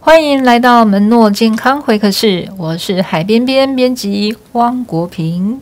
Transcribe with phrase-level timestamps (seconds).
[0.00, 5.60] 欢迎来到门诺健康会客室，我是海边边编辑汪国平，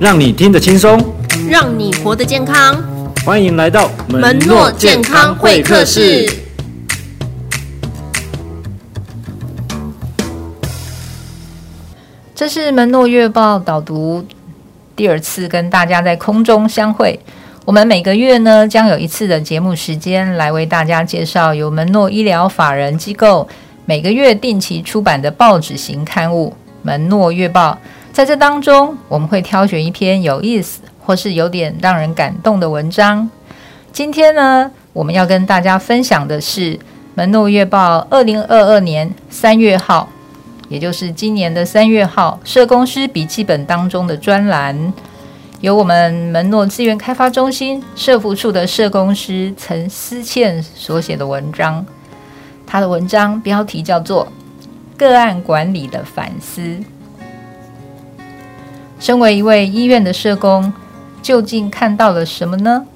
[0.00, 1.00] 让你听得轻松，
[1.48, 2.82] 让你活得健康。
[3.24, 6.28] 欢迎来到门诺健康会客室。
[12.34, 14.24] 这是门诺月报导读
[14.94, 17.18] 第二次跟大家在空中相会。
[17.66, 23.48] 我们每个月呢，将有一次的节目时间来为大家介绍由门诺医疗法人机构
[23.86, 26.50] 每个月定期出版的报纸型刊物
[26.82, 27.72] 《门诺月报》。
[28.12, 33.28] 在这当中，我们会挑选一篇有意思或是有点让人感动的文章。
[33.90, 36.74] 今天呢，我们要跟大家分享的是
[37.16, 40.08] 《门诺月报》二零二二年三月号，
[40.68, 44.92] 也就是今年的三月号社工师笔记本当中的专栏。
[45.66, 51.84] 由我们门诺资源开发中心社福处的社工师陈思倩所写的文章，
[52.64, 54.28] 他的文章标题叫做
[54.96, 56.60] 《个案管理的反思》。
[59.00, 60.72] 身为一位医院的社工，
[61.20, 62.86] 究竟看到了什么呢？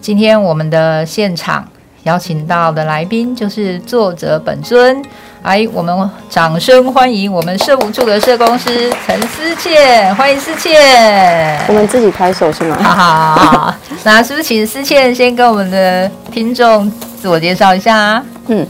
[0.00, 1.68] 今天我们的现场
[2.02, 5.00] 邀请到的来宾就是作者本尊。
[5.42, 11.60] 来，我们掌声欢迎我们社务处的社工师陈思倩，欢迎思倩。
[11.66, 12.76] 我们自己拍手是吗？
[12.80, 16.88] 好好好，那是不是请思倩先跟我们的听众
[17.20, 18.24] 自我介绍一下啊？
[18.46, 18.64] 嗯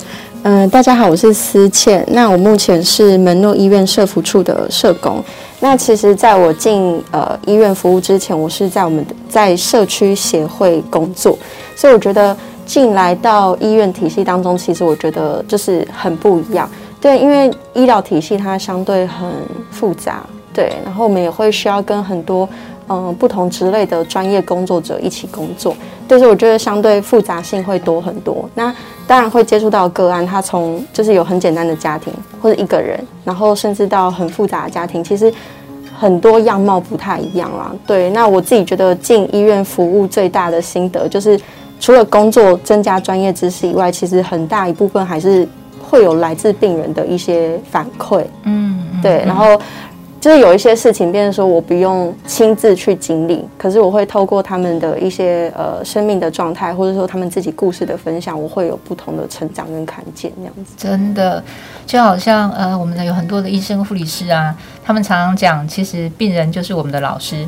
[0.45, 2.03] 嗯、呃，大家好，我是思倩。
[2.09, 5.23] 那我目前是门诺医院社服处的社工。
[5.61, 11.39] 那其实，在我进呃医院服务之前，我是在我们在社区协会工作，
[11.77, 12.35] 所以我觉得。
[12.73, 16.67] 进来到医院体系当中，其实我觉得就是很不一样，
[17.03, 19.29] 对，因为医疗体系它相对很
[19.71, 22.49] 复杂，对，然后我们也会需要跟很多
[22.89, 25.77] 嗯、不同职类的专业工作者一起工作，
[26.09, 28.49] 但是我觉得相对复杂性会多很多。
[28.55, 28.75] 那
[29.07, 35.33] 当然会接触到个案，他从就是有很简单的家庭或者一个人，然后甚至到很复杂的家庭，其实
[35.99, 37.71] 很多样貌不太一样啦。
[37.87, 41.39] 对，那我自己觉得进医院服务最大的心得就是。
[41.83, 45.47] 除了工作增加专业知识以外，其实很大一部分还是
[45.83, 48.25] 会有来自病人的一些反馈。
[48.45, 49.25] 嗯，对。
[49.27, 49.61] 然后
[50.21, 60.31] 就是有一些事情，变成说我不用亲自去经历，可是我会透过他们的一些呃生命的状态，或者说他们自己故事的分享，我会有不同的成长跟看见。
[60.37, 61.43] 这样子，真的
[61.85, 64.55] 就好像呃，我们的有很多的医生、护理师啊，
[64.85, 67.45] 他们常常讲，其实病人就是我们的老师。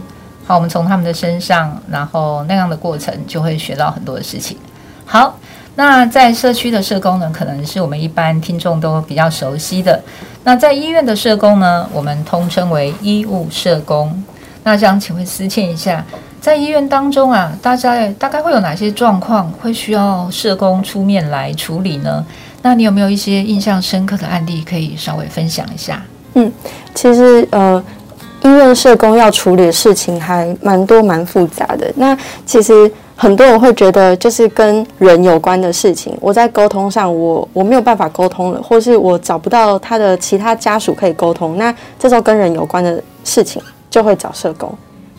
[0.47, 4.59] 好，我们从他们的身上，然后那样的过程就会学到很多的事情。
[5.07, 5.39] 好，
[5.75, 9.99] 那在社区的社工呢，可能是我们一般听众都比较熟悉的。
[10.45, 14.23] 那在医院的社工呢，我们通称为医务社工。
[14.65, 16.05] 那想请问思倩一下，
[16.43, 22.25] 在医院当中啊，大家大概会有哪些状况会需要社工出面来处理呢？
[22.61, 26.03] 那你有没有一些印象深刻的案例可以稍微分享一下？
[26.35, 26.53] 嗯，
[26.95, 27.83] 其实呃。
[28.45, 31.91] 医院社工要处理的事情还蛮多蛮复杂的。
[31.97, 41.57] 那其实很多人会觉得，就是跟人有关的事情，我在沟通上我我没有办法沟通了，或是我找不到他的其他家属可以沟通。
[41.57, 44.73] 那这时候跟人有关的事情就会找社工。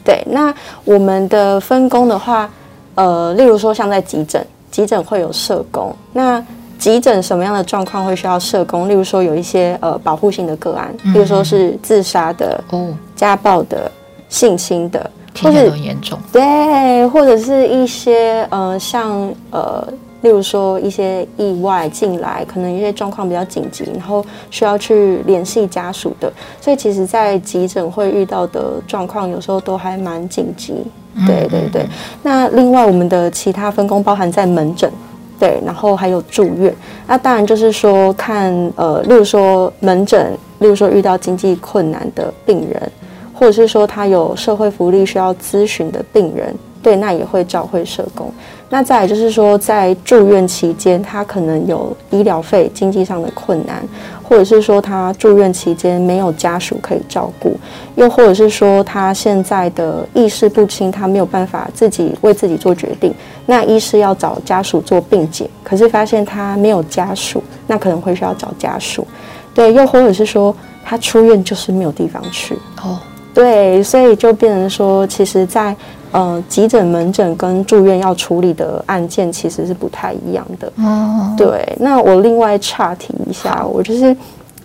[0.04, 0.54] 对，那
[0.84, 2.48] 我们的分工的话，
[2.94, 5.96] 呃，例如说像在急诊，急诊会有社工。
[6.14, 6.44] 那
[6.78, 8.88] 急诊什么样的状况会需要社工？
[8.88, 13.90] 例如说有一些呃保护性的个案，例如说是自杀的、哦、家暴的、
[14.28, 15.10] 性侵的，
[15.42, 16.20] 或者很严重。
[16.32, 19.88] 对，或者是一些呃像呃，
[20.22, 26.32] 例如说一些意外进来，可能一些状况比较紧急，然后需要去联系家属的。
[26.60, 30.84] 所以其实，在急诊会遇到的状况，有时候都还蛮紧急。
[31.26, 31.86] 对对对。
[32.22, 34.92] 那另外，我们的其他分工包含在门诊。
[35.38, 36.74] 对，然后还有住院，
[37.06, 42.92] 那当然就是说看呃，例如说门诊，例如说遇到经济困难的病人，
[43.36, 48.32] 或者是说他有社会福利需要咨询的病人，对，那也会召会社工。
[48.68, 53.88] 那再来就是说，在住院期间，他可能有医疗费经济上的困难，
[54.24, 57.56] 或者是说他住院期间没有家属可以照顾，
[57.94, 63.14] 又或者是说他现在的意识不清，他没有办法自己为自己做决定。
[63.46, 69.08] 那医师要找家属做病检，可是发现他没有家属，那可能会需要找家属。
[69.54, 72.56] 对，又或者是说他出院就是没有地方去。
[72.84, 73.00] 哦，
[73.36, 75.76] 对，所以就变成说，其实在。
[76.12, 80.72] 呃，急诊、门诊跟住院要处理的案件其实是不太一样的。
[80.78, 81.76] 哦，对。
[81.78, 84.16] 那我另外岔题一下，我就是，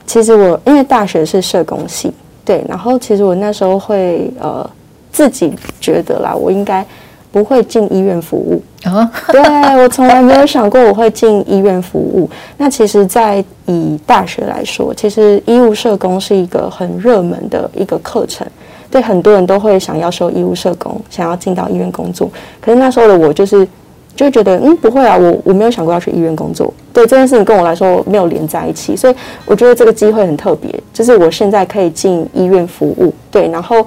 [0.06, 2.12] 其实我因为大学是社工系，
[2.44, 4.64] 对，然后其实我那时候会呃
[5.11, 6.87] 自己觉得啦，我应该
[7.31, 8.62] 不会进医院服务。
[8.85, 9.41] 啊，对，
[9.82, 12.29] 我从来没有想过我会进医院服务。
[12.56, 18.47] 那其实，在以大学来说，其实医务社工是一个很热门的一个课程。
[18.91, 22.31] 对，很多人都会想要修医务社工，想要进到医院工作。
[22.61, 23.67] 可是那时候的我就是。
[24.17, 29.15] 就觉得嗯，不会啊，我我没有想过要去医院工作，对，这件事情跟我来说没有连在一起，所以
[29.47, 33.87] 我觉得这个机会很特别，就是我现在可以进医院服务，对，然后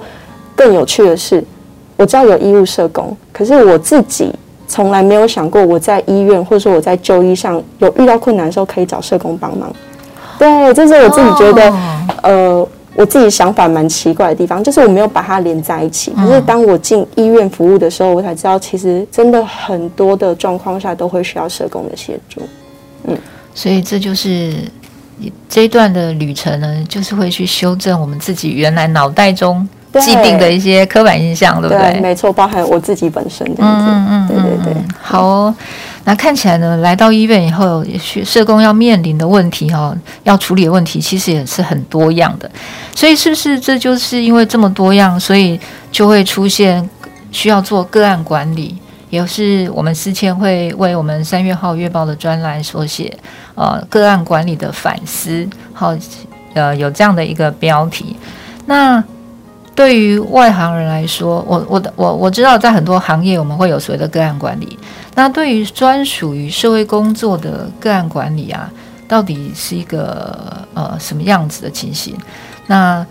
[0.56, 1.44] 更有趣的是，
[1.96, 4.32] 我知道有医务社工，可是我自己
[4.66, 9.70] 从来没有想过我在医院或者说我在就医上有遇到困难的时候可以找社工帮忙，
[10.38, 12.68] 对，这是我自己觉得、哦、呃。
[12.96, 16.12] 我自己想法蛮奇怪的地方，就是我没有把它连在一起。
[16.12, 22.40] 可是当我进医院服务的时候，我才知道，其实真的很多的状况下都会需要社工的协助。
[23.08, 23.18] 嗯，
[23.52, 24.54] 所以这就是
[25.48, 29.68] 这一段的旅程呢，就是会去修正我们自己原来脑袋中
[30.00, 31.92] 既定的一些刻板印象，对，不对？
[31.92, 33.86] 对，没错，包含我自己本身这样子。
[33.86, 35.54] 嗯嗯，对对对，好哦。
[36.06, 37.82] 那看起来呢，来到医院以后，
[38.24, 42.50] 社工要面临的问题哈、哦，要处理的问题，其实也是很多样的。
[42.94, 45.58] 所以，是不是这就是因为这么多样，所以
[45.90, 46.86] 就会出现
[47.32, 48.76] 需要做个案管理？
[49.08, 53.16] 也是我们思谦会为我们三月号月报的专栏所写，
[53.54, 55.96] 呃，个案管理的反思，好，
[56.52, 58.16] 呃，有这样的一个标题。
[58.66, 59.02] 那
[59.74, 64.78] 对于外行人来说，我我我我知道，在很多行业我们会有所谓的个案管理。
[65.16, 68.70] 那对于专属于社会工作的个案管理啊，
[69.08, 72.16] 到底是一个呃什么样子的情形？
[72.66, 73.04] 那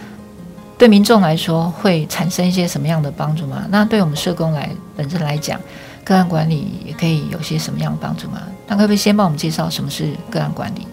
[0.77, 3.65] 对民众来说会产生一些什么样的帮助吗？
[3.69, 5.59] 那对我们社工来本身来讲，
[6.05, 8.41] 个案管理也可以有些什么样的帮助吗？
[8.67, 10.87] 那可不可以先帮我们介绍什么是个案管理？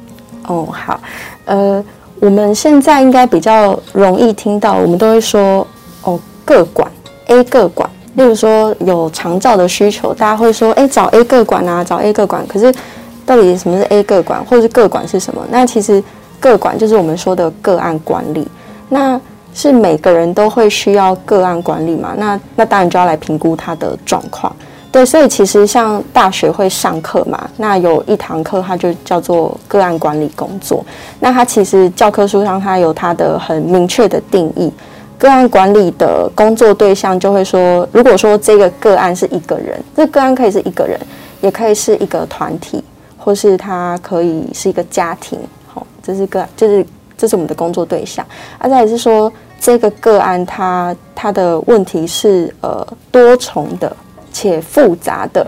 [0.46, 1.00] 哦，好，
[1.44, 1.84] 呃。
[2.20, 5.66] 我们现在应该比较容易听到，我们都会说
[6.02, 6.90] 哦，个管
[7.28, 12.46] A 个管，例如说有长照的需求，大家会说，哎，找 A 个管啊，找 A 个管。
[12.46, 12.72] 可是
[13.24, 15.42] 到底什么是 A 个管，或者是个管是什么？
[15.50, 16.02] 那其实
[16.38, 18.46] 个管就是我们说的个案管理，
[18.90, 19.18] 那
[19.54, 22.14] 是每个人都会需要个案管理嘛？
[22.18, 24.54] 那那当然就要来评估他的状况。
[24.92, 30.84] 对，所以其实像大学会上课嘛，那有一堂课它就叫做个案管理工作。
[31.20, 34.68] 那它其实教科书上它有它的很明确的定义，
[35.16, 40.98] 个案管理的工作对象就会说，如果说这个个案是一个人，这个案可以是一个人，
[41.40, 42.82] 也可以是一个团体，
[43.16, 45.38] 或是它可以是一个家庭。
[45.68, 46.84] 好，这是个就是
[47.16, 48.26] 这是我们的工作对象。
[48.58, 53.96] 啊，再来是说这个个案它它的问题是呃多重的。
[54.32, 55.46] 且复杂的，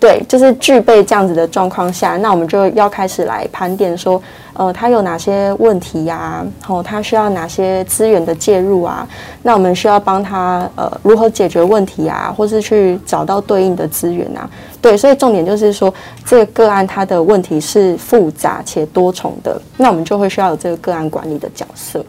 [0.00, 4.20] 对，就是具备这样子的状况下，那我们就要开始来盘点说，
[4.54, 6.46] 呃，他有哪些问题呀、啊？
[6.60, 9.06] 然后他需要哪些资源的介入啊？
[9.42, 12.34] 那我们需要帮他呃如何解决问题啊？
[12.36, 14.50] 或是去找到对应的资源啊？
[14.80, 15.92] 对，所以重点就是说，
[16.24, 22.04] 这个个案它的问题是复杂且多重的，那我们就会需要有这个个案管理的角色。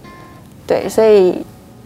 [0.65, 1.45] 对，所以。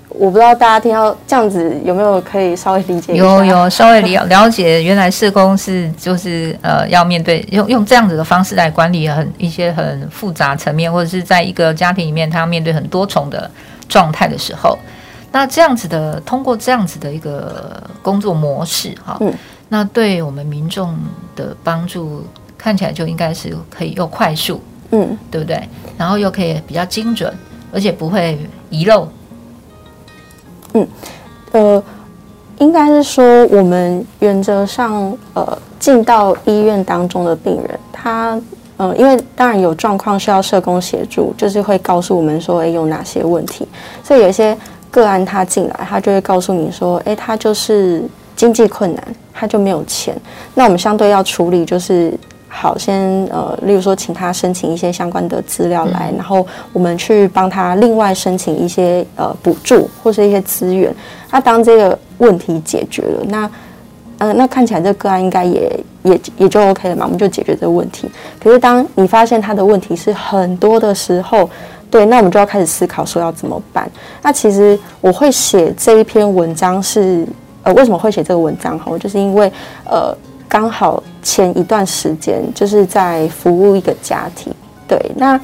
[0.09, 3.23] 我不知道大家听到这样子有没有可以稍微理解一下？
[3.23, 13.51] 有有稍微了了解，原来社工是就是呃要面对用用这样子的方式来管理很一些很复杂层面，或者是在一个家庭里面，他要面对很多重的
[13.89, 14.79] 状态的时候，
[15.31, 19.31] 那这样子的通过这样子的一个工作模式哈，嗯，
[19.69, 20.97] 那对我们民众
[21.35, 22.25] 的帮助
[22.57, 25.61] 看起来就应该是可以又快速，嗯，对不对？
[25.97, 27.31] 然后又可以比较精准，
[27.73, 29.07] 而且不会遗漏。
[30.73, 30.87] 嗯，
[31.51, 31.83] 呃，
[32.59, 38.39] 应该是说，我们原则上，呃，进到医院当中的病人，他，
[38.77, 43.67] 呃，因为当然有状况需要社工协助，就是会告诉我们说，诶，有哪些问题。
[44.03, 44.57] 所以有一些
[44.91, 48.03] 个案他进来，他就会告诉你说，诶，他就是
[48.35, 50.15] 经济困难，他就没有钱。
[50.53, 52.13] 那我们相对要处理就是。
[52.49, 60.93] 好，先呃，例如说，请他申请一些相关的资料来，然后我们去帮他另外申请一些呃补助或是一些资源。
[61.29, 63.51] 那当这个问题解决了，那
[64.19, 68.09] 呃，那看起来这个个案应该也也也就 OK 了嘛，我们就解决这个问题。
[68.41, 71.47] 可是当你发现他的问题是很多的时候，
[71.91, 73.87] 对，那我们就要开始思考说要怎么办。
[74.23, 77.27] 那其实我会写这一篇文章是
[77.63, 78.79] 呃，为什么会写这个文章？
[78.79, 79.51] 哈，就是因为
[79.83, 80.17] 呃。
[80.47, 84.53] 刚好前一段时间就是在服务一个家庭，
[84.87, 85.39] 对，那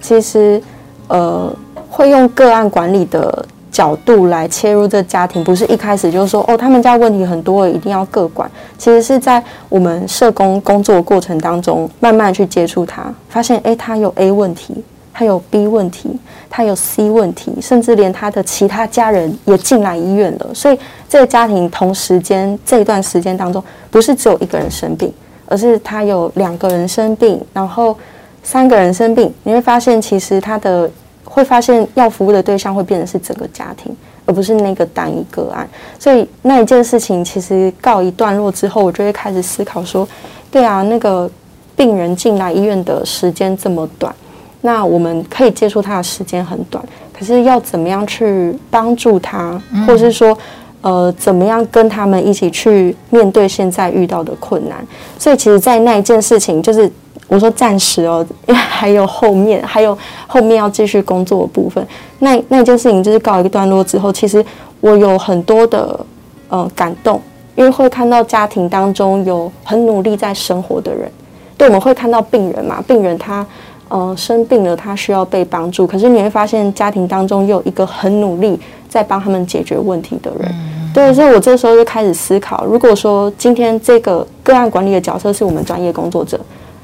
[0.00, 0.60] 其实
[1.08, 1.52] 呃
[1.88, 8.50] 会用个案管理的角度来切入这家庭，不是一开始就说哦他们家问题很多，一定要个管。
[8.78, 14.82] 其实是在我们社工工作过程当中，慢慢去接触他，发现诶他有 A 问题，
[15.18, 16.16] 他有 B 问题，
[16.48, 20.54] 他有 C 问题，甚至连他的其他家人也进来医院了。
[20.54, 23.60] 所以这个家庭同时间这一段时间当中，
[23.90, 25.12] 不是只有一个人生病，
[25.46, 27.98] 而是他有两个人生病，然后
[28.44, 29.34] 三个人生病。
[29.42, 30.88] 你会发现，其实他的
[31.24, 33.92] 会发现要服务的对象会变成是整个家庭，
[34.24, 35.68] 而不是那个单一个案。
[35.98, 40.06] 所以那一件事情其实告一段落之后，我就会开始思考说，
[40.48, 41.28] 对啊，那个。
[41.76, 44.12] 病人进来医院的时间这么短，
[44.60, 46.84] 那我们可以接触他的时间很短，
[47.16, 50.36] 可是要怎么样去帮助他，或者是说，
[50.80, 54.84] 呃，怎么样跟他们一起去面对现在遇到的困难？
[55.18, 56.90] 所以，其实，在那一件事情，就是
[57.28, 59.96] 我说暂时哦，因为还有后面， 还有
[60.26, 61.86] 后面要继续工作的部分。
[62.18, 64.44] 那那件事情就是告一个段落之后，其实
[64.80, 66.04] 我有很多的
[66.48, 67.20] 呃感动，
[67.54, 71.08] 因为会看到家庭当中有很努力在生活的人。
[71.56, 73.44] 对，我们会看到病人嘛，病人他
[73.88, 75.86] 呃生病了，他需要被帮助。
[75.86, 80.54] 可是你会发现，家庭当中又有一个很努力在帮他们解决问题的人。
[80.94, 86.36] 对，所以我这时候就开始思考，如果说今天这个个案管理的角色是我们专业工作者，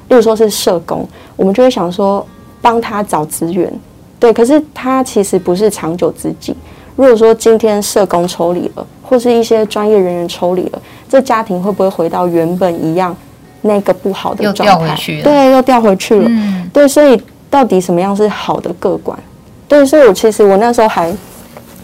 [0.09, 1.07] 例如说是社工，
[1.37, 2.25] 我们就会想说
[2.61, 3.73] 帮他找资源。
[4.21, 6.55] 对，可是他其实不是长久之计。
[6.97, 13.15] 如果说今天社工抽离了，或是一些专业人员抽离了，这家庭会不会回到原本一样？
[13.67, 16.27] 那个不好的状态，对，又掉回去了。
[16.29, 19.19] 嗯，对，所以到底什么样是好的个管？
[19.67, 21.11] 对，所以我其实我那时候还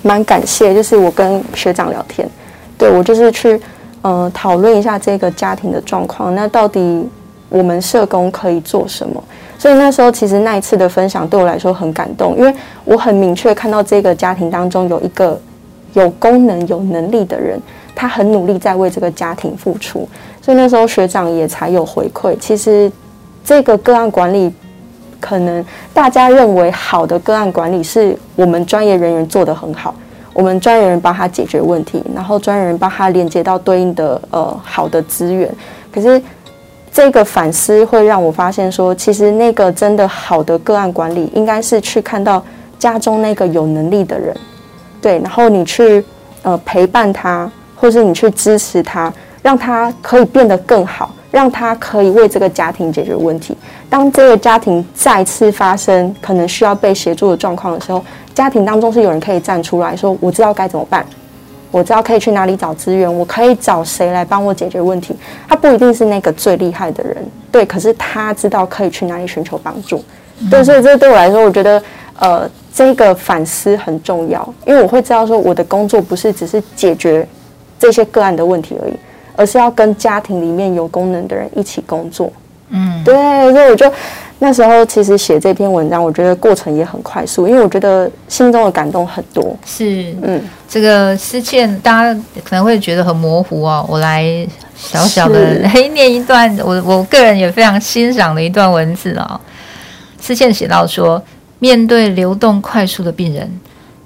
[0.02, 2.28] 蛮感谢，就是我跟学长聊天，
[2.76, 3.58] 对，我就是去
[4.02, 6.34] 呃讨论一下这个家庭的状况。
[6.34, 7.08] 那到底
[7.48, 9.22] 我们社工可以做什么？
[9.58, 12.52] 所以那时候其实那一次的分享对我来说很感动，因为
[12.84, 15.40] 我很明确看到这个家庭当中有一个
[15.92, 17.58] 有功能、有能力的人。
[17.92, 20.08] 他很努力在为这个家庭付出，
[20.40, 22.34] 所以那时候学长也才有回馈。
[22.38, 22.90] 其实
[23.44, 24.50] 这个个案管理，
[25.20, 29.94] 可能大家认为好的个案管理是我们专业人员做得很好，
[30.32, 35.48] 我们专业人帮他解决问题，然后专业人帮他连接到对应的呃好的资源。
[35.92, 36.20] 可是
[36.90, 42.42] 这个反思会让我发现说，其实那个真的好的个案管理，应该是去看到
[42.78, 44.34] 家中那个有能力的人，
[45.00, 46.04] 对，然后你去
[46.42, 47.50] 呃陪伴他。
[47.82, 49.10] 或是你去支持他，
[49.40, 53.56] 让他可以变得更好，让他可以为这个家庭解决问题。
[53.88, 58.02] 当这个家庭再次发生可能需要被协助的状况的时候，
[58.34, 61.04] 家庭当中是有人可以站出来说：“我知道该怎么办，
[61.70, 65.14] 我知道可以去哪里找资源，我可以找谁来帮我解决问题。”
[65.48, 67.16] 他不一定是那个最厉害的人，
[67.50, 70.04] 对，可是他知道可以去哪里寻求帮助。
[70.50, 71.82] 对，所以这对我来说，我觉得
[72.18, 77.26] 呃，这个反思很重要，因为我会知道说，我的工作不是只是解决。
[77.78, 78.92] 这些个案的问题而已，
[79.36, 82.32] 而是要跟家庭里面有功能的人一起工作。
[82.70, 83.14] 嗯，对，
[83.52, 83.92] 所以我就
[84.38, 89.56] 那时候其实写这篇文章，我觉得过程也很快速，因为我觉得心中的感动很多。
[89.66, 94.24] 是，嗯，这个思倩大家可能会觉得很模糊哦，我来
[94.76, 99.40] 小小的来 念一段，我我个人也非常欣赏的一段文字哦。
[100.20, 101.20] 思倩写到说，
[101.58, 103.60] 面对流动快速的病人。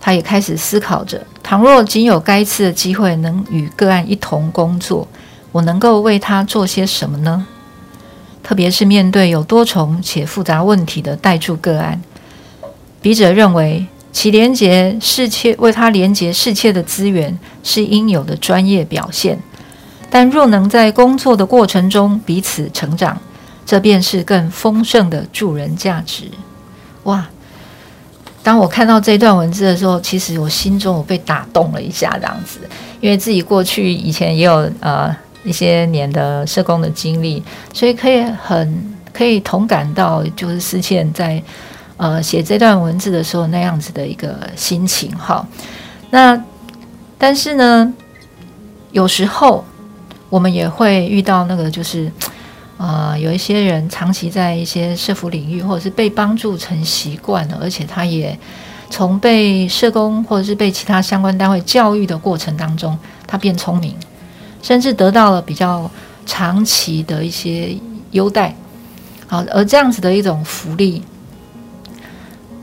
[0.04, 5.08] 他也开始思考着：倘若仅有该次的机会能与个案一同工作，
[5.50, 7.46] 我能够为他做些什么呢？
[8.42, 12.02] 特别是面对有多重且复杂问题的待助个案，
[13.00, 19.38] 笔者认为其连结世切为他连结世切的资源是应有的专业表现。
[20.10, 23.18] 但若能在工作的过程中彼此成长，
[23.64, 26.24] 这便是更丰盛的助人价值。
[27.04, 27.26] 哇！
[28.44, 32.60] 当我看到这段文字的时候，其实我心中我被打动了一下，这样子，
[33.00, 41.42] 因为自己过去以前也有呃一些年的社工的经历，所以可以很可以同感到，就是思倩在
[41.96, 45.46] 呃写这段文字的时候那样子的一个心情哈。
[46.10, 46.38] 那
[47.16, 47.90] 但是呢，
[48.92, 49.64] 有时候
[50.28, 52.12] 我们也会遇到那个就是。
[52.76, 58.36] 呃，有一些人长期在一些社福领域，或者是被帮助成习惯了，而且他也
[58.90, 63.94] 从被社工或者是被其他相关单位教育的过程当中，他变聪明，
[64.60, 65.88] 甚至得到了比较
[66.26, 67.76] 长期的一些
[68.10, 68.54] 优待。
[69.26, 71.02] 好，而这样子的一种福利，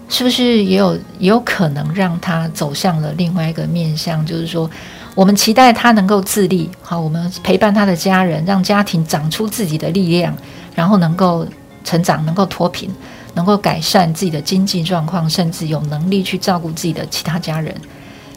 [0.09, 4.69] 是不是也有也有可能让他走向了另外一个面向，就是说，
[5.13, 10.33] 我们期待他能够自立，好，我们陪伴他的家人，让家庭长出自己的力量，
[10.73, 11.45] 然后能够
[11.83, 12.89] 成长，能够脱贫，
[13.33, 17.75] 能够改善自己的经济状况，甚至有能力去照顾自己的其他家人。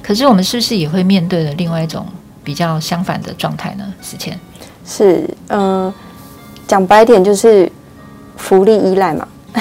[0.02, 2.04] 可是我们是不是也会面对的另外一种
[2.42, 3.84] 比较相反的状态呢？
[4.02, 4.38] 思倩
[4.84, 5.94] 是，嗯、呃，
[6.66, 7.70] 讲白点就是
[8.36, 9.28] 福利依赖嘛。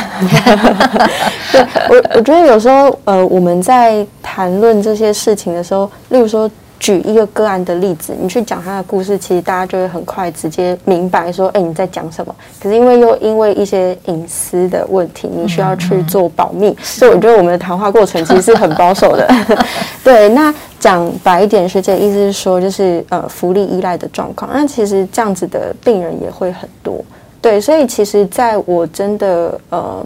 [1.52, 6.50] 对我，我觉得有时候呃，我们在谈论这些事情的时候，例如说。
[6.84, 12.36] 举一个个案的例子，你去讲他的故事，其实大家就会很快直接明白说，哎，你在讲什么？
[12.62, 19.26] 可是因为又因为一些隐私的问题，你需要去做保密，所以我觉得我们的谈话过程其实是很保守的。
[20.04, 24.52] 对，那讲白一点，学姐意思是说，就是呃，福利依赖的状况。
[24.54, 27.02] 那其实这样子的病人也会很多。
[27.40, 30.06] 对，所以其实在我真的呃，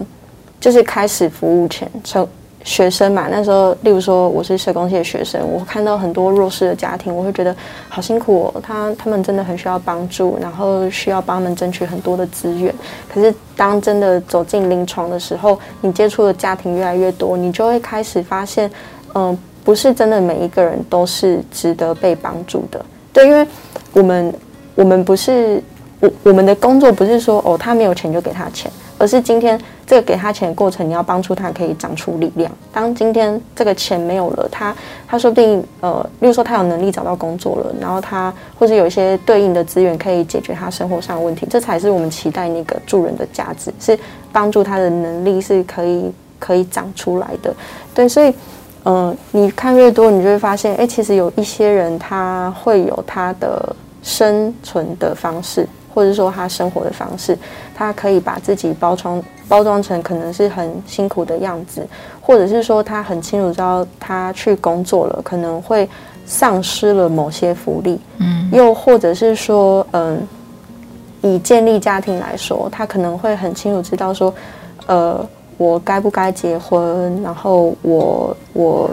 [0.60, 2.28] 就是开始服务前，从
[2.68, 7.56] 学生嘛，那时候，例如说我是社工系的学生，我看到很多弱势的家庭，我会觉得
[7.88, 8.60] 好辛苦哦。
[8.62, 12.72] 他他们真的很需要帮助，然后需要帮他们争取很多的资源。
[13.12, 18.70] 可是当真的走进临床的时候，你接触的家庭越来越多，你就会开始发现，
[19.14, 22.84] 嗯、不是真的每一个人都是值得被帮助的。
[23.14, 23.46] 对，因为
[23.94, 24.34] 我们
[24.74, 25.62] 我们不是
[26.00, 28.70] 我我们的工作不是说哦，他没有钱就给他钱。
[29.00, 29.56] 而是今天
[29.88, 32.52] 这个给他钱的过程，你要帮助他可以长出力量。
[32.70, 34.76] 当今天这个钱没有了，他
[35.06, 43.98] 他说不定呃，例如说他有能力找到工作了，然后他或者有一些对应的资源可以解决他生活上的问题，这才是我们期待那个助人的价值，是
[44.30, 47.54] 帮助他的能力是可以可以长出来的。
[47.94, 48.32] 对，所以
[48.84, 55.66] 嗯、你看越多，你就会发现，哎，其实有一些人他会有他的生存的方式。
[55.98, 57.36] 或者说他生活的方式，
[57.74, 61.84] 他可以把自己包装包装成可能是很辛苦的样子，
[62.20, 65.88] 或者是说他很清楚知道他去工作了可能会
[66.24, 70.24] 丧失了某些福利，嗯，又或者是说，嗯，
[71.20, 74.32] 以建立家庭来说，他可能会很清楚知道说，
[74.86, 78.88] 呃，我该不该结婚，然后我我，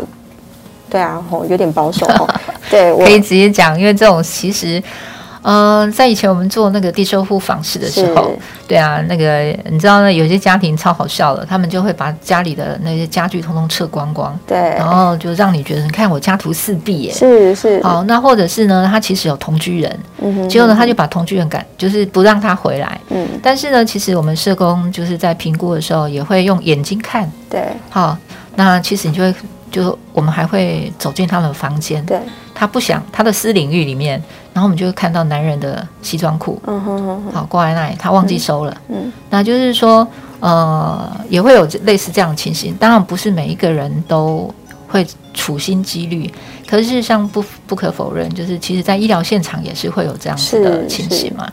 [0.89, 2.27] 对啊，吼，有点保守哦，
[2.71, 4.81] 对，我可以直接讲，因为这种其实。
[5.47, 8.31] 嗯、呃，在以前我们做那个低收入访视的时候，
[8.67, 17.81] 对啊，那个你知道呢，有些家庭超好笑的，他们就会把家里的那些家具通通撤光光，对，然后就让你觉得，你看我家徒四壁耶，是是。
[17.83, 23.27] 好，那或者是呢，他其实有同居人，嗯哼，结果呢，他就把同居人赶，就是不让他回来，嗯。
[23.43, 27.63] 但是呢，其实我们社工就是在评估的时候，也会用眼睛看，对。
[27.91, 28.17] 好，
[28.55, 29.35] 那其实你就会，
[29.69, 32.19] 就我们还会走进他们的房间，对。
[32.55, 34.13] 他不想他的私领域里面，
[34.53, 40.07] 然后我们就会看到男人的西装裤，嗯哼哼，好挂在那里，他忘记收了，嗯，那就是说，
[40.39, 42.73] 呃，也会有类似这样的情形。
[42.75, 44.49] 当然不是每一个人都
[44.87, 46.33] 会处心积虑，
[46.65, 51.51] 可是事实上不不可否认，就是其实在医疗现场也是会有这样子的情形嘛。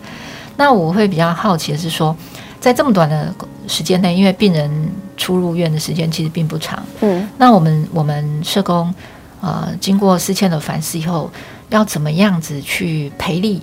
[0.56, 2.16] 那我会比较好奇的是说，
[2.60, 3.34] 在这么短的
[3.66, 4.70] 时间内，因为病人
[5.16, 8.94] 出入院的时间其实并不长，嗯，那我们我们社工。
[9.42, 11.30] 呃，经过思倩的反思以后，
[11.68, 13.60] 要怎么样子去培力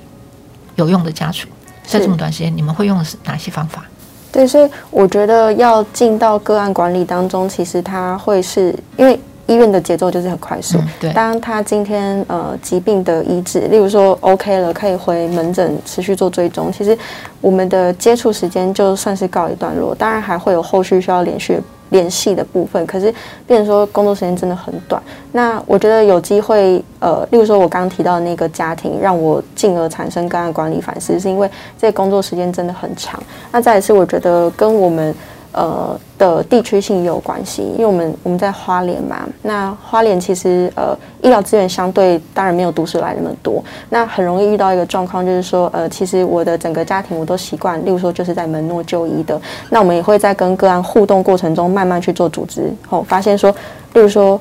[0.76, 1.48] 有用的家属？
[1.84, 3.84] 在这么短时间，你们会用哪些方法？
[4.32, 10.78] 对，所以我觉得要进到个案管理当中，其实它会是因为医院的节奏就是很快速。
[10.78, 16.98] 嗯、对，当他今天呃疾病的医治，例如说 OK 了，可以回门诊持续做追踪，其实
[17.42, 19.94] 我们的接触时间就算是告一段落。
[19.94, 21.62] 当然还会有后续需要连续。
[21.90, 23.12] 联系的部分，可是
[23.48, 25.02] 变成说工作时间真的很短。
[25.32, 33.20] 那我觉得有机会，呃，例如说我刚刚提到的那个家庭，让我进而产生个案管理反思，是因为这工作时间真的很长。
[33.52, 35.16] 那再一次我觉得跟我们。
[35.52, 53.52] 呃的地区性也有关系，因为我们我们在花莲嘛，那花莲其实呃医疗资源相对当然没有都市来那么多，那很容易遇到一个状况，就是说呃其实我的整个家庭我都习惯，例如说就是在门诺就医的，那我们也会在跟个案互动过程中慢慢去做组织，后、哦、发现说，
[53.94, 54.40] 例如说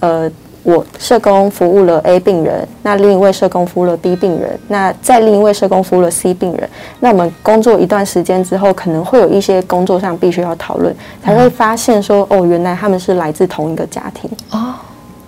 [0.00, 0.30] 呃。
[0.62, 6.68] 我社工服务了 A 病人，那另一位社工服务了 B 病人，那再另一位社工服务了 C 病人。
[7.00, 10.94] 那我们工作一段时间之后，可能会有一些工作上必须要讨论，
[11.24, 14.30] 才会发现说，哦，原来他们是来自同一个家庭。
[14.50, 14.74] 哦。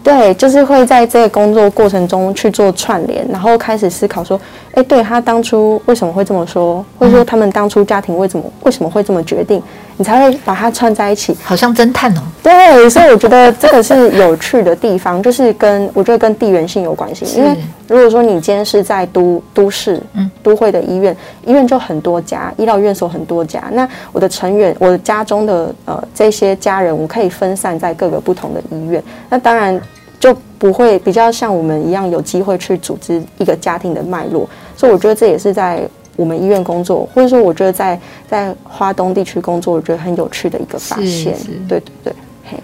[0.02, 4.40] 对，就是会在这个工作过程中去做串联，然后开始思考说，
[4.74, 9.62] 哎，对他当初为什么会这么说，或者说他们当初家庭为什么为什么会这么决定，
[9.96, 12.20] 你才会把它串在一起，好像侦探哦。
[12.42, 29.80] 对，所以我觉得这个是有趣的地方， 就是跟我觉得跟地缘性有关系，因为如果说你今天是在都都市，嗯，都会的医院，医院就很多家，医疗院所很多家，那我的成员，我的家中的呃这些家人，我可以分散在各个不同的医院，那当然。
[30.22, 35.82] 就不会比较像我们一样有机会去组织一个家庭的脉络，所以我觉得这也是在
[36.14, 41.34] 我们医院工作，或者说我觉得在在华东地区工作，我觉得很有趣的一个发现。
[41.66, 42.12] 对对对，
[42.48, 42.56] 嘿。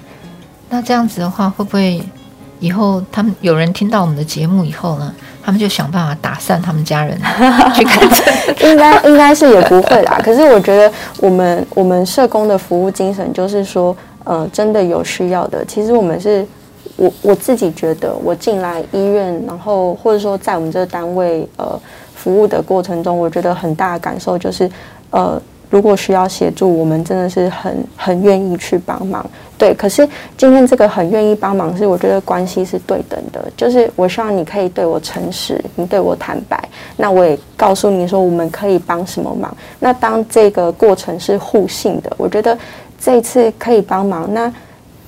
[0.71, 2.01] 那这样子的话，会不会
[2.61, 7.19] 以后他们有人听到我们的节目以后呢，他们就想办法打散他们家人
[7.75, 8.09] 去看
[8.63, 10.21] 应该应该是也不会啦。
[10.23, 16.47] 可是我觉得我们我们社工的服务精神就是说，呃，真的有需要的，其实我们是。
[16.99, 21.81] 我我自己觉得，我进来医院，然后或者说在我们这个单位呃
[22.17, 24.69] 服务的过程中，我觉得很大的感受就是，
[25.11, 29.25] 呃，如果需要协助，我们真的是很很愿意去帮忙。
[29.57, 36.61] 对，可是今天这个很愿意帮忙，是我觉得关系是对等的，就是我希望你可以对我诚实，你对我坦白，
[36.97, 39.57] 那我也告诉你说我们可以帮什么忙。
[39.79, 42.59] 那当这个过程是互信的，我觉得
[43.01, 44.53] 这次可以帮忙，那。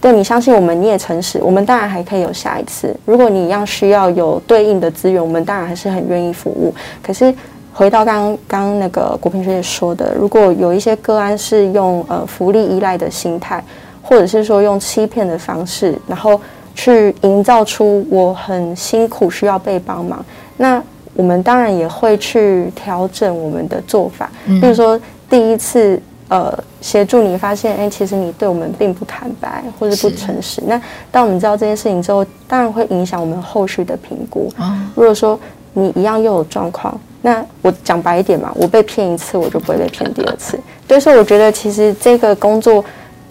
[0.01, 2.97] 对，你相信我们，你也诚实，我们当然还可以有下一次。
[3.05, 6.73] 如果你一样需要有对应的资源，我们当然还是很愿意服务。
[7.03, 7.35] 可是
[7.75, 13.63] 回到刚刚刚那个国平学姐说的，如果有一些个案是用呃福利依赖的心态，
[14.01, 16.41] 或者是说用欺骗的方式，然后
[16.75, 20.25] 去营造出我很辛苦需要被帮忙，
[20.57, 20.83] 那
[21.13, 24.31] 我们当然也会去调整我们的做法。
[24.47, 26.01] 比如说第一次。
[26.31, 30.63] 呃，协助你发现，哎，其实你对我们并不坦白，或者不诚实。
[30.65, 34.49] 那当我们知道这件事情之后，当然会影响我们后续的评估。
[34.57, 35.37] 哦、如果说
[35.73, 40.57] 你一样又有状况，那我讲白一点嘛，我被骗一次，我就不会被骗第二次。
[40.87, 42.85] 对，所以我觉得其实这个工作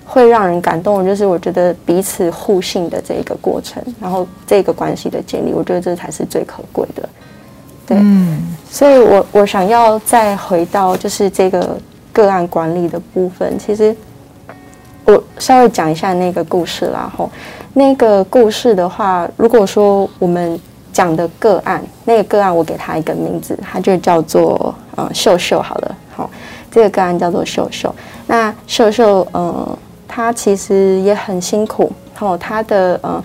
[0.06, 7.08] 会让人感动，就是我觉得彼此互信的这一个过程，然后这个关系的建立，我觉得这才是最可贵的。
[7.88, 11.78] 对，嗯、所以我我想要再回到就是这个。
[12.20, 13.96] 个案管理的部分，其实
[15.06, 17.10] 我稍微讲一下那个故事啦。
[17.16, 17.30] 吼，
[17.74, 20.60] 那个故事的话，如果说我们
[20.92, 25.96] 讲的个案，那个个案我给他一个名字，他就叫做呃秀秀好了。
[26.14, 26.30] 好，
[26.70, 27.96] 这个个案叫做秀秀。
[28.28, 31.90] 那秀秀，呃，他其实也很辛苦。
[32.18, 33.24] 吼，他的呃，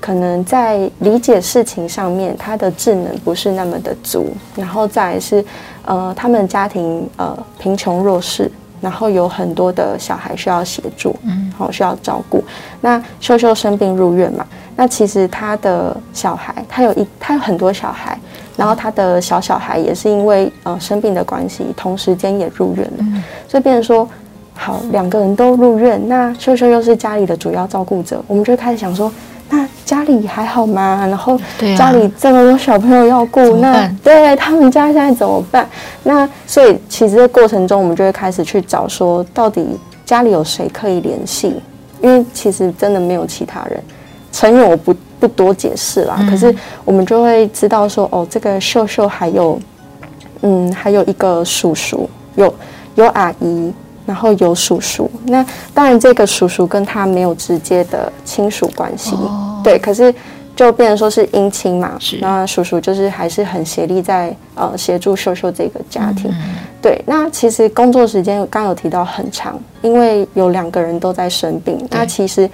[0.00, 4.32] 可能在理解事情上面，他的智能不是那么的足。
[4.56, 5.44] 然后再来是。
[5.88, 12.44] 呃，他们家庭呃贫穷弱势，然后有很多的小孩需要协助，嗯，好需要照顾。
[12.82, 18.20] 那秀秀生病入院嘛，那其实他的小孩，他有一他有很多小孩，
[18.54, 24.06] 然后他的小小孩也是因为呃生病的关系，同时间也入院了，嗯，所以变成说，
[24.52, 29.10] 好两个人都入院，那秀秀又是家里的主要照顾者，我们就开始想说。
[29.50, 31.06] 那家里还好吗？
[31.08, 31.38] 然后
[31.76, 35.66] 家里这么多小朋友要顾，那对他们家现在怎么办？
[36.02, 39.66] 那所以其实这过程中，我们就会开始去找说，到底
[40.04, 41.54] 家里有谁可以联系？
[42.00, 43.82] 因为其实真的没有其他人。
[44.30, 49.58] 成员我不不多解释啦，可是我们就会知道说，哦，这个秀秀还有，
[50.42, 52.54] 嗯，还有一个叔叔，有
[52.96, 53.72] 有阿姨。
[54.08, 55.44] 然后有叔叔，那
[55.74, 60.14] 当然这个叔叔跟他没有直接的亲属关系，哦、对，可是
[60.56, 61.92] 就变成说是姻亲嘛。
[61.98, 66.30] 是那叔叔就是还是很协力在呃协助秀秀这个家庭。
[66.30, 71.86] 嗯、对，那其实工作时间刚有提到很长，因为有两个人都在生病。
[71.90, 72.48] 那其实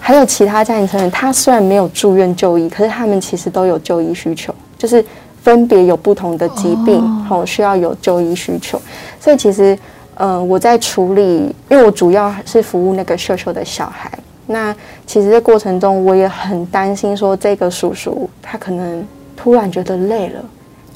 [0.00, 5.04] 还有其他家庭成员，他虽然没有住院就医，可是他们其实都有就医需求，就是
[5.42, 8.80] 分别有不同的疾病，好、哦、需要有就医需求，
[9.20, 9.78] 所以其实。
[10.16, 14.10] 嗯、呃，我在处理，因为我主要是服务那个秀秀的小孩。
[14.46, 14.74] 那
[15.06, 20.40] 其实这过程中，我也很担心说，这个叔叔他可能突然觉得累了，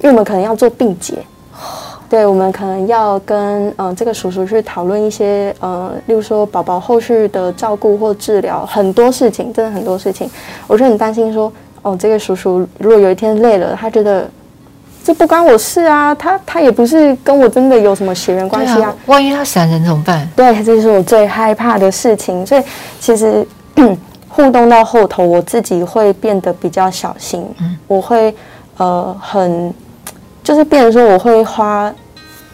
[0.01, 1.17] 因为我们可能要做病检，
[2.11, 10.29] 对，我们可能要跟嗯、呃、这个叔叔去讨论一些呃，例如说宝宝后续的照顾或治疗，很多事情，真的很多事情，
[10.67, 11.51] 我就很担心说，
[11.83, 14.29] 哦，这个叔叔如果有一天累了，他觉得。
[15.09, 18.91] 这不关我事啊，他他也不是跟我真的有什么血缘关系啊。
[18.91, 20.29] 啊万一他闪人怎么办？
[20.37, 22.45] 对，这是我最害怕的事情。
[22.45, 22.63] 所以
[23.01, 23.49] 其实
[24.29, 27.43] 互动到后头，我自己会变得比较小心。
[27.59, 28.35] 嗯，我会
[28.77, 29.73] 呃很
[30.45, 31.91] 就是变成说，我会花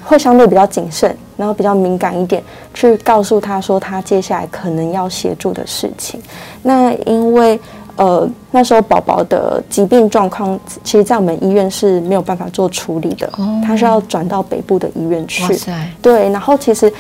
[0.05, 2.41] 会相对比较谨慎，然后比较敏感一点，
[2.73, 6.23] 去告诉他说他接下来可能要协助的事情。
[6.63, 7.59] 那因为。
[7.97, 15.57] 呃，那时候宝宝的疾病状况，其实在我们医院是没有办法做处理的，哦、他是要转到北部的医院去。
[16.03, 16.93] 对，然后其实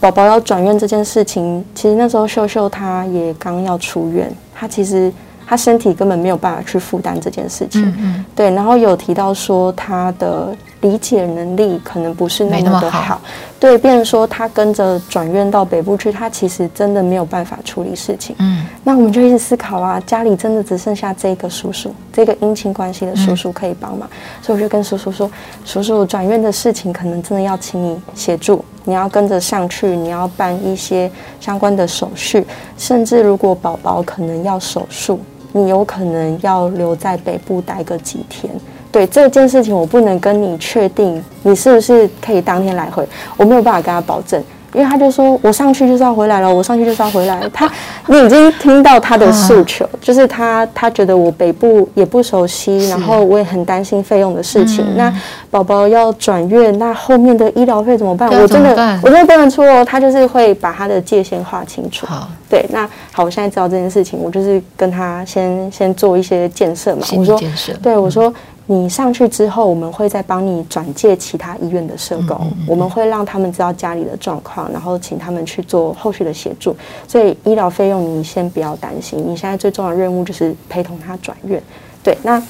[0.00, 5.12] 宝宝要转院这件事情，其实那时候秀秀她也刚要出院，她其实
[5.52, 7.86] 她身体根本没有办法去负担这件事情。
[7.86, 10.56] 嗯嗯对，然后有提到说他的。
[10.82, 13.20] 理解能力可能不是那么的好，好
[13.60, 18.34] 对，变成说他跟着转院到北部去，他其实真的没有办法处理事情。
[18.40, 25.30] 嗯，那我们就一直思考啊，家里真的只剩下这个叔叔，这个姻亲关系的叔叔可以帮忙，嗯、所以我就跟叔叔说，
[25.64, 31.08] 叔叔转院的事情可能真的要请你协助，你要跟着上去，你要办一些
[31.40, 32.44] 相关的手续，
[32.76, 35.20] 甚至如果宝宝可能要手术。
[35.52, 38.52] 你有可能要留在北部待个几天。
[38.90, 44.42] 对这件事情，我不能跟你确定你是不是可以当天来回，我没有办法跟他保证。
[44.74, 47.40] 因为他就说，我上去就是要回来了，我上去就是要回来。
[47.52, 47.70] 他，
[48.06, 54.84] 你已经听到他的诉求，就是他他觉得我北部也不熟悉，然后我也很担心费用的事情。
[54.96, 55.12] 那
[55.50, 58.28] 宝宝要转院，那后面的医疗费怎么办？
[58.30, 59.84] 我真的我真的不能出哦。
[59.84, 62.06] 他就是会把他的界限划清楚。
[62.06, 67.02] 好，对，那好，我现在知道这件事情，我就是跟他先先做一些建设嘛。
[67.16, 67.40] 我说，
[67.82, 68.32] 对，我说。
[68.66, 76.74] 你上去之后，我们会再帮你转介其他医院的社工，嗯嗯嗯、我们会让他们知道家里的状况，然后请他们去做后续的协助。
[77.08, 81.60] 所以医疗费用你先不要担心，你现在最重要的任务就是陪同他转院。
[82.04, 82.40] 对，那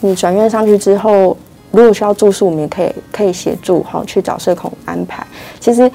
[0.00, 1.36] 你转院上去之后，
[1.70, 5.24] 如果需要住宿，我们也可以可以协助，哈去找社恐安排。
[5.60, 5.90] 其实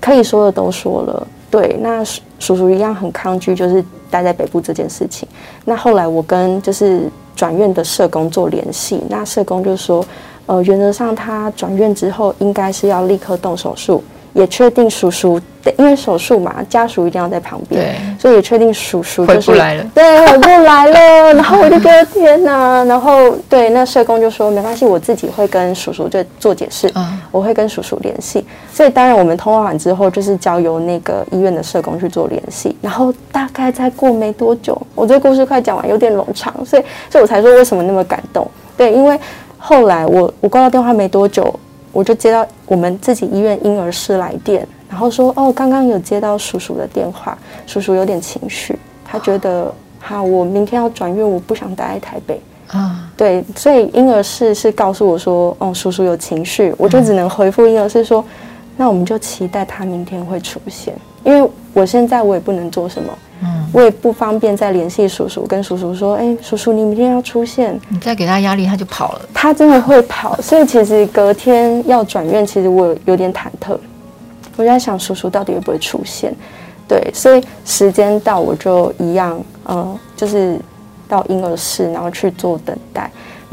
[0.00, 5.28] 可以说的都说了，对，那叔叔一样很抗拒，就是待在北部这件事情。
[5.66, 7.10] 那后来我跟就是。
[7.36, 10.04] 转院的社工做联系，那社工就说，
[10.46, 14.02] 呃，原则上他转院之后应该是要立刻动手术，
[14.36, 15.40] 也确定叔叔，
[15.78, 21.32] 因为手术嘛，家属一定要在旁边，对，所以也确定叔叔就是回不来了，对，回不来了。
[21.32, 28.44] 然后我就觉得天哪，然后对，那社工就说没关系，我自己会跟叔叔就做解释，嗯，我会跟叔叔联系。
[28.70, 38.46] 所以当然我们通话完之后，就是交由那个医院的社工去做联系，然后大概再过没多久，我这故事快讲完，有点冗长，所以所以我才说为什么那么感动。
[38.76, 39.18] 对，因为
[39.56, 41.58] 后来我我挂到电话没多久。
[41.96, 58.22] 我就接到我们自己医院婴儿室来电，然后说：“哦，刚刚有接到叔叔的电话，叔叔有点情绪，他觉得哈，我明天要转院，我不想待在台北啊。”对，所以婴儿室是告诉我说：“哦，叔叔有情绪。”我就只能回复婴儿室说
[58.76, 63.12] ：“那我们就期待他明天会出现，因为我现在我也不能做什么。”
[63.44, 69.20] 嗯，我也不方便再联系叔叔，跟叔叔说：“哎，叔叔，你明天要出现。”你再给他压力，他就跑了。
[69.34, 73.76] 他真的会跑，所以其实隔天要转院，其实我有点忐忑。
[74.56, 76.34] 我在想，叔叔到底会不会出现？
[76.88, 80.58] 对，所以时间到，我就一样，嗯，就是
[81.06, 83.10] 到婴儿室，然后去做等待。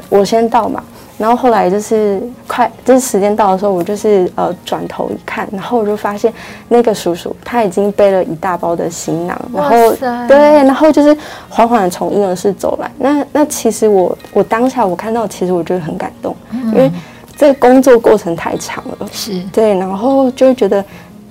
[0.07, 0.81] 我先到嘛。
[1.15, 6.34] 然后后来就是快，就是时间到的时候，我就是呃转头一看，然后我就发现
[6.67, 9.93] 那个叔叔他已经背了一大包的行囊，然后
[10.28, 11.15] 对，然后就是
[11.47, 12.91] 缓缓的从婴儿室走来。
[12.97, 16.91] 那那其实我我当下我看到，其实我觉得很感动，因为
[17.38, 20.84] 这个工作过程太长了，是对，然后就会觉得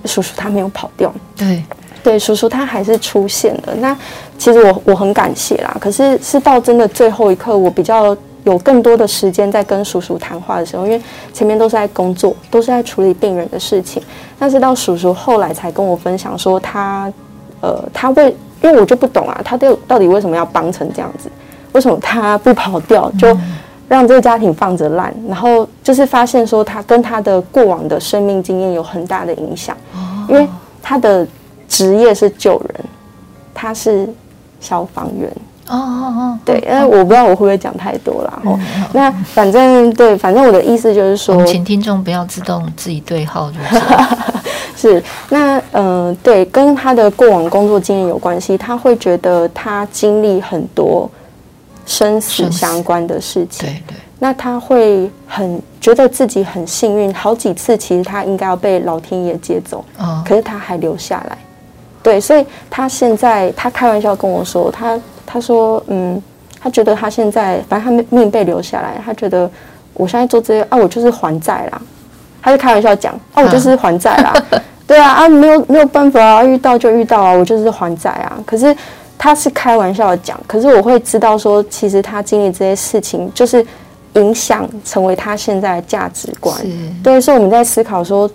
[0.05, 1.61] 叔叔他没有跑掉，对
[2.01, 3.75] 对，叔叔他还是出现了。
[3.75, 3.95] 那
[4.37, 8.15] 其实我我很感谢啦，可是是到真的最后一刻，我比较。
[8.43, 11.01] 有更多的时间在跟叔叔谈话的时候，因为
[11.33, 14.01] 前面都是在工作，都是在处理病人的事情。
[14.37, 17.11] 但是到叔叔后来才跟我分享说他，
[17.61, 21.29] 呃，他为，因为我就不懂啊，他到到底为什么要帮成这样子？
[21.71, 23.35] 为什么他不跑掉，就
[23.87, 25.13] 让这个家庭放着烂？
[25.27, 29.75] 然后就是发现说，他跟他的过往的生命经验有很大的影响，
[30.27, 30.47] 因为
[30.81, 31.25] 他的
[31.67, 32.85] 职业是救人，
[33.53, 34.07] 他是
[34.59, 35.31] 消防员。
[35.69, 38.39] 哦哦哦，对，因为我不知道我会不会讲太多啦。
[38.43, 38.59] 哦，
[38.93, 43.81] 那反正对，反正我的意思就是说，请听众不要自动自己对号入座。
[44.75, 51.09] 是，那嗯、呃，对，跟他的过往工作经验有关系，他会觉得他经历很多
[51.85, 53.69] 生死相关的事情。
[53.69, 61.37] 对对，那他会很觉得自己很幸运，好几次其实他应该要被老天爷接走，哦，可是他还留下来。
[62.01, 64.99] 对，所以他现在他开玩笑跟我说他。
[65.25, 66.21] 他说：“嗯，
[66.59, 69.49] 他觉得他现在反正他命被留下来，他觉得
[69.93, 71.81] 我现在做这些啊，我就是还债啦。
[72.41, 74.33] 他就开玩笑讲：啊，我就是还债啦。
[74.85, 78.37] 对啊，啊，没有没有办法啊，遇到就遇到啊，我就是还债啊。
[78.45, 78.75] 可是
[79.17, 83.65] 他是开玩笑讲，可是我会知道说，其实他经历这些事情，就是
[84.13, 86.55] 影响成为他现在的价值观。
[87.01, 88.29] 对，所以我们在思考说。”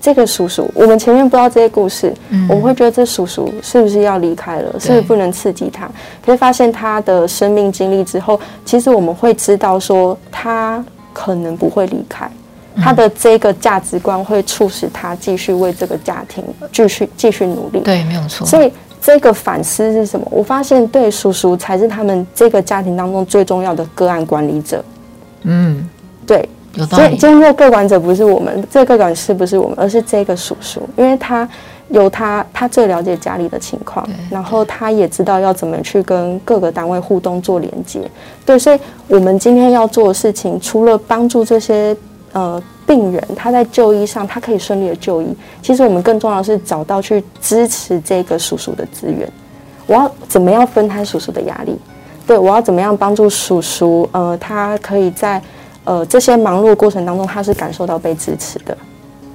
[0.00, 4.72] 这个叔叔，我们前面不知道这些故事，嗯、我们会觉得这叔叔是不是要离开了？
[4.72, 5.86] 对是不是不能刺激他？
[6.24, 10.82] 可是发现他的生命经历之后，其实我们会知道说，他
[11.12, 12.30] 可能不会离开，
[12.76, 17.80] 嗯、他的这个价值观会促使他继续为这个家庭继续继续努力。
[17.80, 18.46] 对，没有错。
[18.46, 20.26] 所以这个反思是什么？
[20.30, 24.82] 我发现，对叔叔才是他们这个家庭当中最重要的个案管理者。
[25.42, 25.86] 嗯，
[26.26, 26.48] 对。
[26.88, 31.48] 所以今天这个个管者不是我们，这个个管师不是我们，而是这个叔叔，因为他
[31.88, 38.08] 有他，他最了解家里的情况，然后他也知道要怎么去跟各个单位互动做连接。
[38.46, 38.78] 对，所以
[39.08, 41.96] 我们今天要做的事情，除了帮助这些
[42.32, 45.26] 呃病人他在就医上他可以顺利的就医，
[45.60, 49.28] 其实我们更重要的是找到去支持这个叔叔的资源。
[49.88, 51.76] 我要怎么样分摊叔叔的压力？
[52.28, 54.08] 对，我要怎么样帮助叔叔？
[54.12, 55.42] 呃，他可以在
[55.84, 58.76] 呃这些忙碌过程当中，他是感受到被支持的。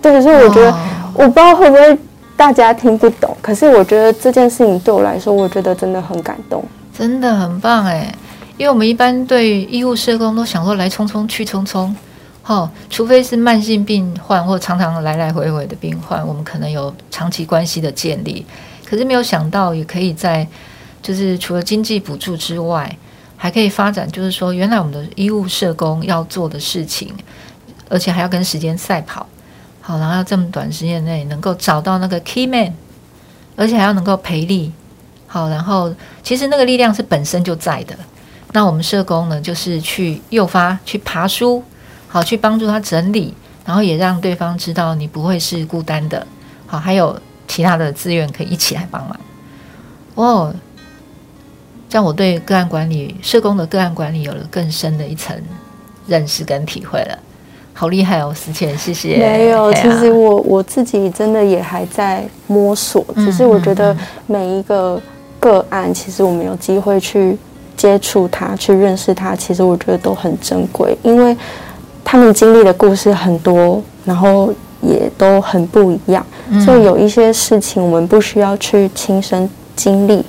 [0.02, 0.76] 对，所以我觉得，
[1.14, 1.98] 我不知道会不会
[2.38, 6.64] 大家听不懂，可是我觉得这件事情对我来说，我觉得真的很感动，
[6.96, 8.14] 真的很棒哎。
[8.58, 11.92] 因为我们一般对医务社工都想说来匆匆去匆匆，
[12.46, 18.46] 哦，除非是慢性病患或常常来来回回的病患，我们可能有长期关系的建立，
[18.86, 20.48] 可是没有想到也可以在
[21.02, 22.90] 就是除了经济补助之外，
[23.38, 27.14] 还可以发展，就是说原来我们的医务社工要做的事情，
[27.90, 29.28] 而且还要跟时间赛跑。
[29.82, 32.74] 好，然后要这么短时间内能够找到那个 key man，
[33.56, 34.72] 而且还要能够赔力。
[35.28, 35.94] 好，然后
[36.24, 37.96] 其实那个力量是本身就在的。
[38.54, 41.62] 那我们社工呢，就是去诱发、去爬梳，
[42.08, 43.34] 好，去帮助他整理，
[43.66, 46.26] 然后也让对方知道你不会是孤单的。
[46.66, 49.20] 好，还有其他的资源可以一起来帮忙。
[50.16, 50.56] 哦，
[51.96, 55.34] 这样我对个案管理、社工的个案管理有了更深的一层
[56.08, 57.18] 认识跟体会了。
[57.74, 59.16] 好厉害哦，思倩，谢谢。
[59.16, 63.96] 没有，其实我我自己真的也还在摸索，只是我觉得
[64.28, 65.02] 每一个
[65.40, 67.38] 个案，其实我们有机会去
[67.78, 71.34] 接触它，去认识它，其实我觉得都很珍贵，因为
[72.04, 76.26] 他们经历的故事很多，然后也都很不一样，
[76.66, 80.26] 所以有一些事情我们不需要去亲身经历，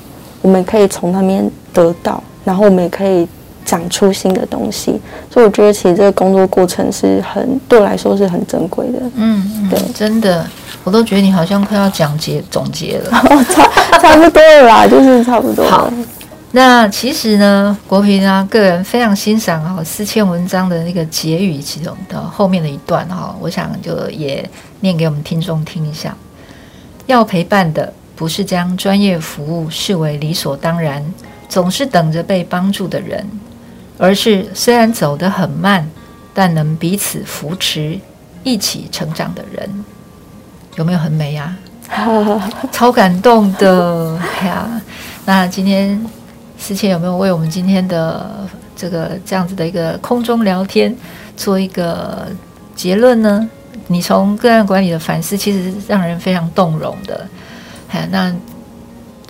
[0.47, 3.27] 我们可以从那边得到，然后我们也可以。
[3.67, 4.93] 长出新的东西，
[5.29, 9.01] 所以我觉得其实这个工作过程是很对我来说是很珍贵的。
[9.17, 10.49] 嗯，对，真的，
[10.85, 13.11] 我都觉得你好像快要讲结总结了，
[13.51, 15.69] 差差不多了啦，就是差不多。
[15.69, 15.93] 好，
[16.53, 26.17] 那其实呢，国平啊，个人非常欣赏哈四千文章的那个结语其中的后面的一段哈，我想就也念给我们听众听一下。
[27.07, 31.05] 要陪伴的不是将专业服务视为理所当然，
[31.49, 33.25] 总是等着被帮助的人。
[33.99, 35.89] 而是虽然走得很慢，
[36.35, 37.99] 但能彼此扶持、
[38.43, 39.85] 一起成长的人，
[40.75, 41.57] 有没有很美呀？
[42.73, 44.69] 超感动的呀！
[45.25, 46.05] 那今天
[46.59, 50.95] 思倩有没有为我们今天的这个这样子的一个空中聊天
[51.37, 52.27] 做一个
[52.75, 53.49] 结论呢？
[53.87, 57.27] 你从个案管理的反思，其实是让人非常动容的。
[57.97, 58.35] 哎，那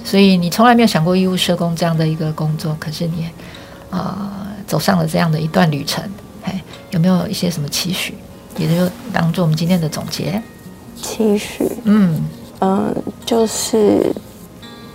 [0.04, 3.28] 所以你从来没有想过义务社工这样的一个工作，可是你
[3.90, 4.18] 啊。
[4.18, 6.02] 呃走上了这样的一段旅程，
[6.42, 8.12] 哎，有没有一些什么期许？
[8.58, 10.42] 也就当做我们今天的总结。
[11.00, 12.20] 期许，嗯
[12.58, 14.12] 嗯、呃，就是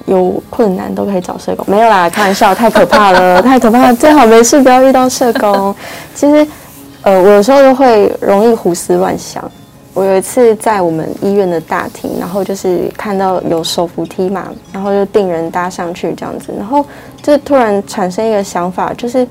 [0.07, 5.73] 有困难都可以找社工，没有啦， 开玩笑，太可怕了， 太可怕了，最好没事不要遇到社工。
[6.13, 6.45] 其实，
[7.03, 9.49] 呃，我有时候都会容易胡思乱想。
[9.93, 16.86] 我有一次在我们医院的大厅，然后就是看到有手扶梯嘛，然后就定人搭上去这样子，然后
[17.21, 19.27] 就突然产生一个想法，就是。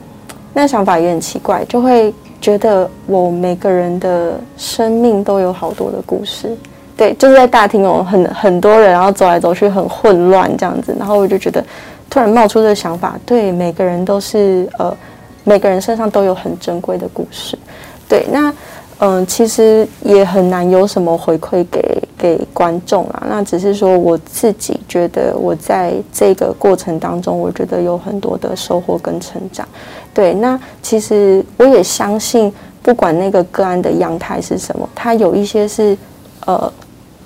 [0.53, 6.57] 那想法也很奇怪，就会觉得我每个人的生命都有好多的故事。
[6.97, 11.65] 对，就是在大厅有很很多人，然后走来走去很混乱这样子，然后我就觉得
[12.11, 14.93] 突然冒出这个想法，对，每个人都是呃，
[15.45, 17.57] 每个人身上都有很珍贵的故事。
[18.09, 18.53] 对，那。
[19.03, 23.27] 嗯，其实也很难有什么回馈给给观众啊。
[23.29, 29.67] 那只是说我自己觉得，我在这个过程当中，我觉得有很多的收获跟成长。
[30.13, 35.97] 对，那其实我也相信，不管那个个案的样态是什么，他有一些是
[36.45, 36.71] 呃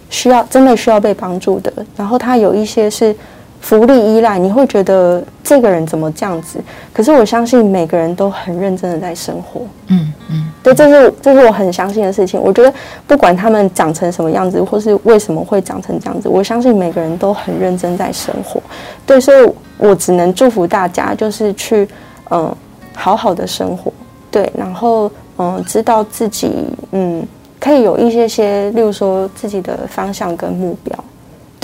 [0.09, 3.15] 需要真的需要被帮助的，然后他有一些是。
[3.65, 6.61] 福利依赖，你会觉得这个人怎么这样子？
[6.93, 9.63] 可是我相信每个人都很认真的在生活。
[9.87, 12.39] 嗯嗯，对，这是这是我很相信的事情。
[12.39, 12.71] 我觉得
[13.07, 18.61] 不管他们长成什么样子，或是为什么会长成这样子，我相信每个人都很认真在生活。
[19.07, 21.89] 对，所以我只能祝福大家，就是去
[22.31, 22.55] 嗯
[22.95, 23.91] 好好的生活。
[24.31, 26.53] 对，然后嗯知道自己
[26.93, 27.27] 嗯
[27.59, 30.95] 可以有一些些，例如说自己的方向跟目标。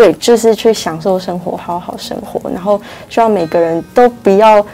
[0.01, 2.51] 对，就是去享受生活，好好生活。
[2.51, 4.65] 然后希望每个人都不要，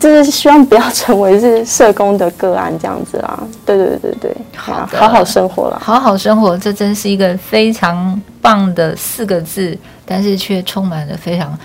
[0.00, 3.44] 就是希望不要成为是社工的个案这样子啦。
[3.64, 11.56] 对对对对，好，好好生活啦，好好生活，这真是一个非常棒的四个字，但是却充满了非常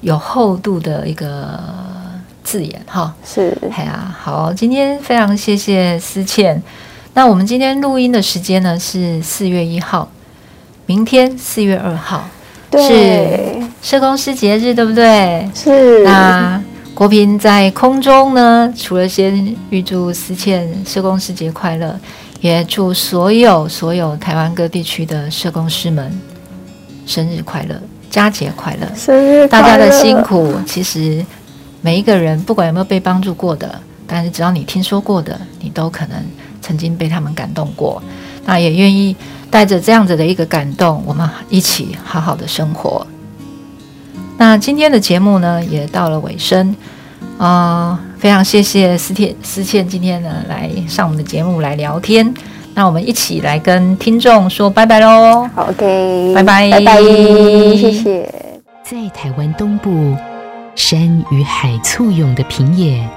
[0.00, 1.60] 有厚度的一个
[2.42, 3.14] 字眼哈。
[3.22, 6.62] 是，哎呀，好，今天非常谢谢思倩。
[7.12, 10.08] 那我们今天录音的时间呢是四月一号，
[10.86, 12.24] 明天四月二号。
[12.72, 15.48] 是社工师节日，对不对？
[15.54, 16.02] 是。
[16.04, 16.60] 那
[16.94, 21.98] 国平在空中呢，除了先预祝思倩社工师节快乐，
[22.40, 26.10] 也祝所有所有台湾各地区的社工师们
[27.06, 27.74] 生日快乐，
[28.10, 28.86] 佳节快乐。
[28.94, 29.62] 生日快乐！
[29.62, 31.24] 大家的辛苦其实
[31.82, 36.16] 每一个人不管有没有被帮助过的，但是只要你听说过的，你都可能
[36.66, 38.02] 曾经被他们感动过。
[38.44, 39.14] 那也愿意
[39.50, 43.06] 带着这样子的一个感动，我们一起好好的生活。
[44.36, 46.74] 那今天的节目呢，也到了尾声
[47.38, 52.34] 啊、呃，非常谢谢思倩思倩今天呢来上我们的节目来聊天。
[52.74, 55.48] 那我们一起来跟听众说拜拜喽。
[55.54, 58.32] 好，OK，拜拜，拜拜，谢谢。
[58.84, 60.14] 在台湾东部
[60.74, 63.08] 山与海簇拥的平野，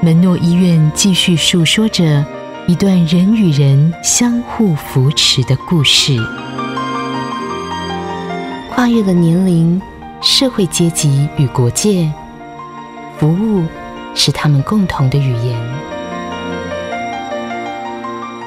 [0.00, 2.24] 门诺医院继续述说着
[2.68, 6.16] 一段人与人相互扶持的故事，
[8.70, 9.82] 跨越了年龄、
[10.22, 12.10] 社会阶级与国界，
[13.18, 13.64] 服务
[14.14, 15.60] 是他们共同的语言。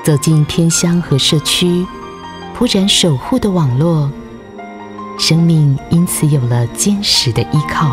[0.05, 1.86] 走进偏乡和社区，
[2.53, 4.09] 铺展守护的网络，
[5.20, 7.91] 生命因此有了坚实的依靠。